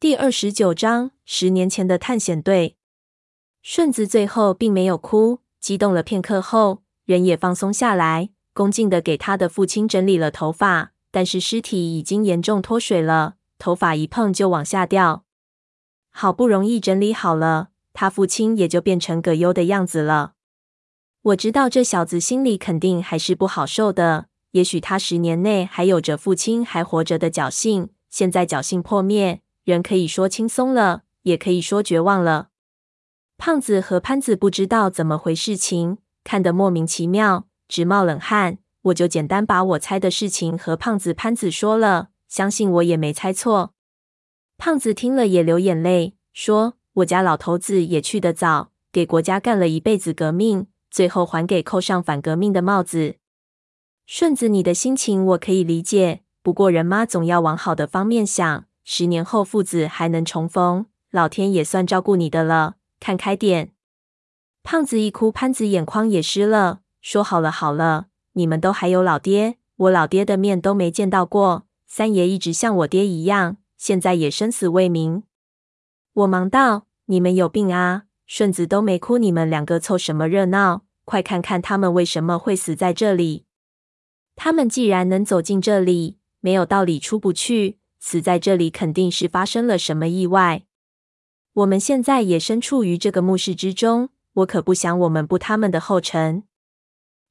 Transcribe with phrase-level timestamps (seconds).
[0.00, 2.78] 第二十九章，十年前的探险队。
[3.60, 10.92] 顺子最后并没有哭，激动了片刻后，人也放松下来，恭敬的给他的父亲整理了头发。
[11.10, 15.26] 但是尸体已经严重脱水了，头发一碰就往下掉。
[16.08, 20.32] 好不容易整理好了，他父亲也就变成葛优的样子了。
[21.20, 24.28] 我知道这小子心里肯定还是不好受的。
[24.52, 29.42] 也许他十年内还有着父亲还活着的侥幸，现在侥幸破灭。
[29.70, 32.48] 人可以说轻松了，也可以说绝望了。
[33.38, 38.58] 胖子和潘子不知道怎么回事情，看得莫名其妙，直冒冷汗。
[38.82, 43.72] 我就简单把我猜的事情和胖子、潘子说了，相信我也没猜错。
[44.58, 53.16] 胖子听了也流眼泪，说：“我家老头子也去得早，给国家干了一辈子革命，最后还给扣上反革命的帽子。”
[54.06, 58.64] 顺子，你的心情我可以理解，不过人嘛，总要往好的方面想。
[58.84, 63.72] 十年后父子还能重逢，老天也算照顾你的了，看开点。
[64.62, 71.66] 胖子一哭，潘子眼眶也湿了，说：“好了好了，你们都还有老爹，我老爹的面都没见到过。
[71.86, 75.22] 三爷一直像我爹一样，现在也生死未明。”
[76.12, 78.04] 我忙道：“你们有病啊！
[78.26, 80.82] 顺子都没哭，你们两个凑什么热闹？
[81.04, 83.46] 快看看他们为什么会死在这里。
[84.36, 90.64] 他们既然能走进这里，没有道理出不去。”死在这里肯定是发生了什么意外。
[91.52, 96.44] 我们现在也身处于这个墓室之中，我可不想我们步他们的后尘。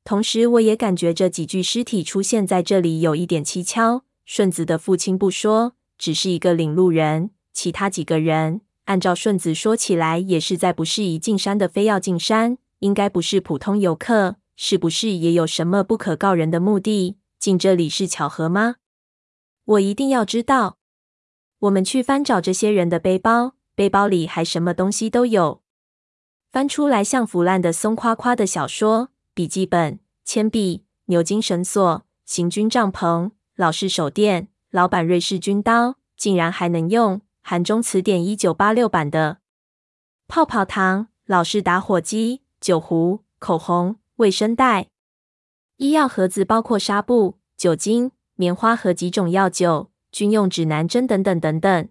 [0.03, 4.03] 同时，我也感觉这几具尸体出现在这里有一点蹊跷。
[4.25, 17.17] 顺子的父亲不说，只是一个领路人，其他几个人，按照顺子说起来，也是在不适宜进山的，非要进山，应该不是普通游客，是不是也有什么不可告人的目的？
[17.39, 18.75] 进这里是巧合吗？
[19.69, 20.77] 我一定要知道。
[21.59, 25.61] 我们去翻找这些人的背包，背包里还什么东西都有。
[26.51, 37.21] 翻出来像腐烂的松垮垮的小说、笔记本、铅笔、牛津绳索、行军帐篷、老式手电、老版瑞士军刀，竟然还能用。
[37.41, 39.39] 韩中词典一九八六版的
[40.27, 44.87] 泡泡糖、老式打火机、酒壶、口红、卫生袋、
[45.77, 48.11] 医药盒子，包括纱布、酒精。
[48.39, 51.89] 棉花和几种药酒、军用指南针等等等等。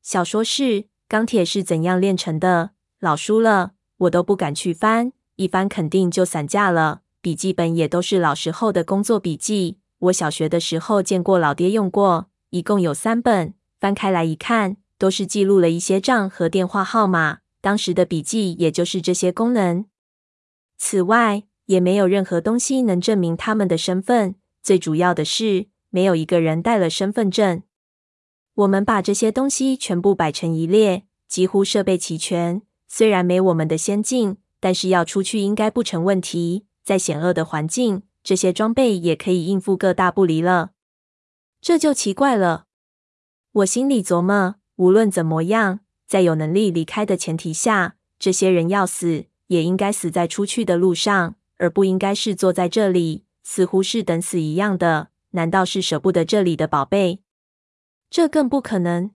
[0.00, 2.70] 小说是钢铁是怎样炼成的？
[2.98, 7.02] 老书了，我都不敢去翻，一翻肯定就散架了。
[7.20, 13.52] 笔记本也都是老时候的工作笔记，我小学的时候见过老爹用过，一共有三本。
[13.78, 17.40] 翻开来一看，都是记录了一些账和电话号码。
[17.60, 19.84] 当时的笔记也就是这些功能。
[20.78, 24.36] 此外，也没有任何东西能证明他们的身份。
[24.62, 27.62] 最主要的是，没有一个人带了身份证。
[28.54, 32.62] 我们把这些东西全部摆成一列，几乎设备齐全。
[32.88, 36.66] 虽然没我们的先进，但是要出去应该不成问题。
[36.82, 40.72] 在险恶的环境，这些装备也可以应付个大不离了。
[41.60, 42.66] 这就奇怪了。
[43.52, 53.24] 我心里琢磨，无论怎么样，在有能力离开的前提下，这些人要死，也应该死在出去的路上，而不应该是坐在这里。
[53.52, 57.18] 似乎是等死一样的，难道是舍不得这里的宝贝？
[58.08, 59.10] 这更不可能。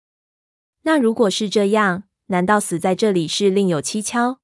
[0.85, 4.39] 那如果是这样，难道死在这里是另有蹊跷？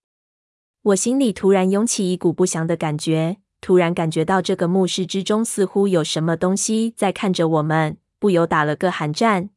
[0.82, 9.48] 我心里突然涌起一股不祥的感觉，突然感觉到这个墓室之中似乎有什么东西在看着我们，不由打了个寒战。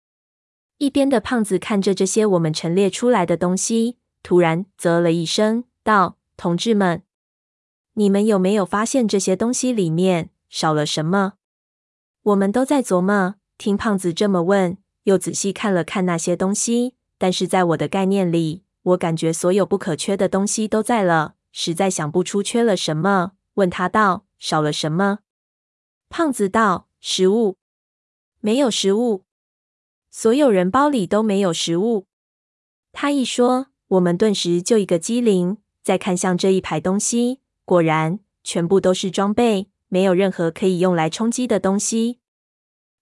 [0.77, 7.03] 一边的胖子看着这些我们陈列出来的东西，突然啧了一声，道：“同志们。”
[7.93, 11.33] 你们有没有发现这些东西里面少了什么？
[12.23, 13.35] 我们都在琢磨。
[13.57, 23.33] 听胖子这么问，又仔细看了看那些东西，但是在我的概念里，我感觉所有不可缺的东西都在了，实在想不出缺了什么。
[23.55, 25.19] 问他道：“少了什么？”
[26.09, 27.57] 胖子道：“食物，
[28.39, 29.25] 没有食物，
[30.09, 32.07] 所有人包里都没有食物。”
[32.93, 37.40] 他一说，我们顿时就一个机灵，再看向这一排东西。
[37.71, 42.19] 果然，全部都是装备，没有任何可以用来充饥的东西。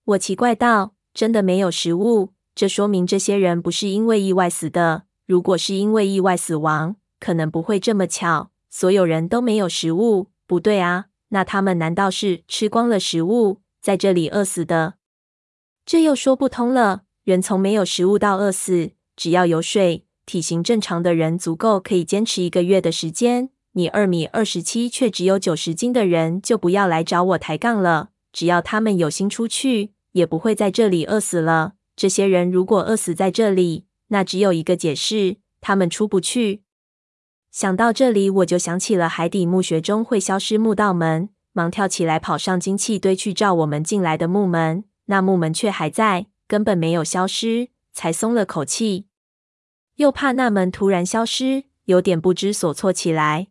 [0.06, 2.34] 我奇怪道：“真的没有食物？
[2.54, 5.06] 这说明这些人不是因为意外死的。
[5.26, 10.28] 如果是因为意外死亡，可能不会这么巧，所有人都没有食物。
[10.46, 14.98] 不对啊，那他们难道是吃光了食物，在这里饿死的？
[15.84, 17.06] 这又说不通了。
[17.24, 28.10] 人从没有食物到饿死，只要有水，体型正常的人足够可以坚持一个月的时间。”你二米二十七却只有九十斤的人，就不要来找我抬杠了。
[28.34, 31.74] 只要他们有心出去，也不会在这里饿死了。
[31.96, 36.64] 这些人如果饿死在这里，那只有一个解释：他们出不去。
[37.52, 44.84] 想到这里，我就想起了海底墓穴中会消失墓道门，忙跳起来跑上金器堆去照我们进来的墓门。
[45.06, 49.08] 那墓门却还在，根本没有消失，才松了口气。
[49.96, 53.48] 又怕那门突然消失，有点不知所措起来。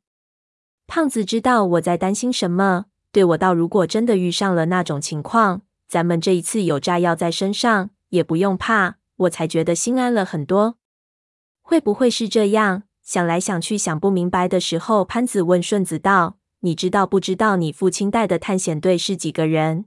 [0.89, 10.77] 胖子知道我在担心什么，对我道：“如果真的遇上了那种情况，咱们这一次有炸药在身上，也不用怕。”我才觉得心安了很多。
[11.61, 12.85] 会不会是这样？
[13.03, 19.85] 想来想去想不明白的时候，潘子问顺子道：“你知道不知道你父亲带的探险队是几个人？”“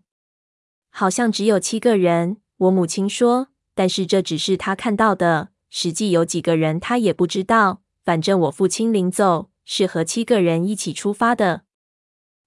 [0.92, 7.82] 好像只有七个人。”我母亲说，“但是这只是他看到的，实际有几个人他也不知道。
[8.04, 11.64] 反正我父亲临走是和七个人一起出发的。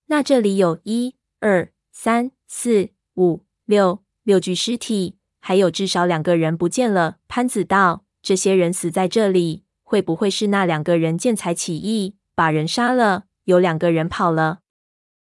[0.06, 13.24] 那这里有一、二、三、四、五、六六具尸体，还有至少两个人不见了。”潘子道：“这些人死在这里。”会不会是那两个人见财起意，把人杀了？
[13.44, 14.60] 有两个人跑了。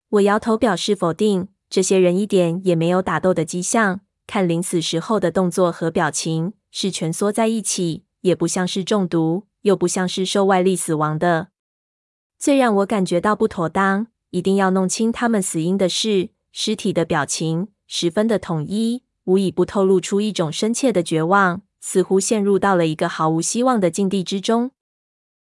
[0.07, 1.49] 我摇头表示否定。
[1.67, 11.49] 这些人一点也没有打斗的迹象，看临死时候的动作和表情，是蜷缩在一起，也不像是中毒，又不像是受外力死亡的。
[12.37, 21.61] 最让我感觉到不妥当，一定要弄清他们死因的是，尸体的表情十分的统一，无一不透露出一种深切的绝望。
[21.87, 24.71] 似乎陷入到了一个毫无希望的境地之中。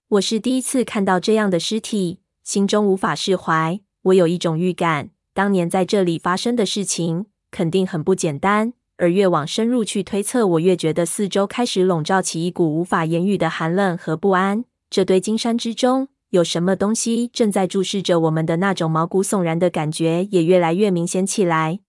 [0.09, 3.79] 我是第一次看到这样的尸体，心中无法释怀。
[4.01, 8.73] 我有一种预感，当年在这里发生的事情肯定很不简单。
[8.97, 14.65] 而越往深入去推测，我越觉得四周开始笼罩起一股无法言喻的寒冷和不安。
[14.89, 21.79] 这堆金山之中有什么东西正在注视着我们的那种毛骨悚然的感觉也越来越明显起来。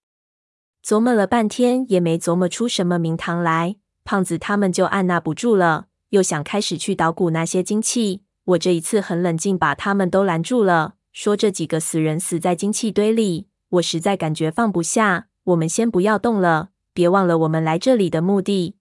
[0.85, 3.77] 琢磨了半天，也没琢磨出什么名堂来。
[4.05, 8.23] 胖子他们就按捺不住了，又想开始去捣鼓那些金器。
[8.45, 15.27] 我这一次很冷静，把他们都拦住了，说：“这几个死人死在金器堆里，我实在感觉放不下。
[15.45, 18.77] 我们先不要动了，别忘了我们来这里的目的。”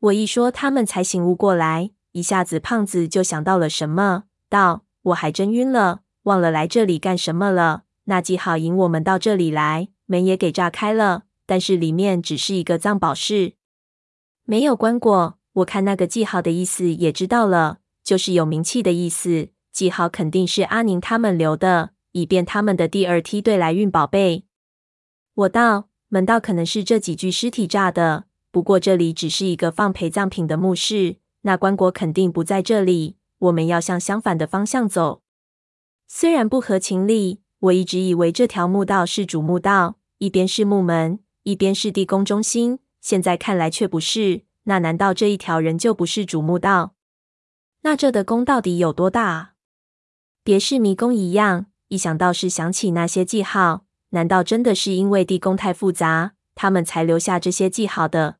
[0.00, 7.84] 我一说，他们才醒悟过来，一下子胖子就想到了什么，道：“我还真晕了，忘了来这里干什么了。
[8.04, 13.54] 那记号引我们到这里来，门也给炸开了，但是里面只是一个藏宝室。”
[14.44, 19.48] 没有棺椁，我看那个记号的意思也知道了，就是有名气的意思。
[19.72, 24.44] 记号肯定是阿宁他们留的，以便他们的第二梯队来运宝贝。
[25.34, 33.16] 我道，门道可能是这几具尸体炸的，不过这里只是一个放陪葬品的墓室，那棺椁肯定不在这里。
[33.42, 35.22] 我们要向相反的方向走。
[36.06, 42.78] 虽然不合情理，我一直以为这条墓道是主墓道，一边是墓门，一边是地宫中心。
[43.00, 46.94] 现在看来却不是，那难道这一条人就不是主墓道？
[47.80, 49.54] 那这的宫到底有多大啊？
[50.44, 58.36] 别是迷宫一样，一想到是想起那些记号，难道真的是因为地宫太复杂，他们才留下这些记号的？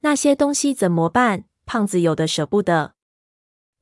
[0.00, 1.44] 那些东西怎么办？
[1.66, 2.95] 胖子有的舍不得。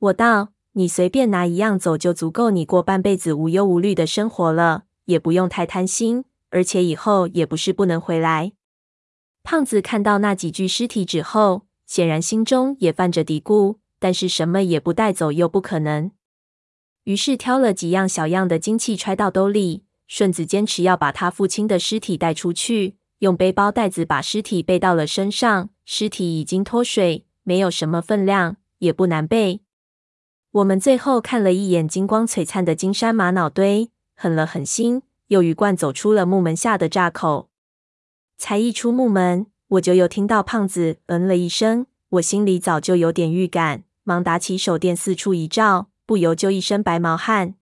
[0.05, 8.53] 我道：你随便拿一样走，就足够你过半辈子无忧无虑的生活了，也不用太贪心，而且以后也不是不能回来。
[9.43, 16.11] 胖子看到那几具尸体之后，显然心中也泛着嘀咕，但是什么也不带走又不可能，
[17.05, 19.85] 于是挑了几样小样的金器揣到兜里。
[20.07, 25.71] 顺子坚持要把他父亲的尸体带出去，用背包带子把尸体背到了身上。
[25.87, 29.63] 尸体已经脱水，没有什么分量，也不难背。
[30.55, 37.49] 我们最后看了一眼金光璀璨的金山玛瑙堆，狠了狠心，又鱼贯走出了木门下的闸口。
[38.39, 41.87] 才一出木门，我就又听到胖子嗯了一声。
[42.11, 47.57] 我心里早就有点预感，忙打起手电四处一照，不由就一身白毛汗。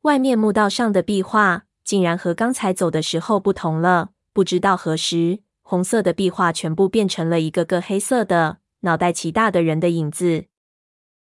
[0.00, 4.12] 外面墓道上的壁画竟然和刚才走的时候不同了。
[4.32, 10.46] 不知道何时，红色的壁画全部变成了一个个黑色的脑袋奇大的人的影子。